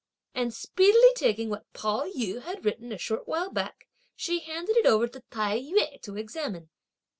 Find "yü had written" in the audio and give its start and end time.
2.07-2.91